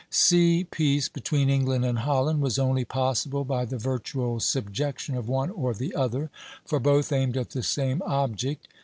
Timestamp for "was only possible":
2.41-3.45